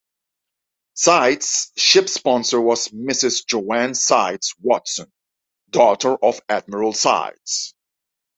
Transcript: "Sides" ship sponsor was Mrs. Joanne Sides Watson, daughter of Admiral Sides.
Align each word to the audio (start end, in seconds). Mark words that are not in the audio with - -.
"Sides" 0.95 1.71
ship 1.77 2.09
sponsor 2.09 2.59
was 2.59 2.87
Mrs. 2.87 3.45
Joanne 3.45 3.93
Sides 3.93 4.55
Watson, 4.59 5.11
daughter 5.69 6.15
of 6.15 6.39
Admiral 6.49 6.93
Sides. 6.93 7.75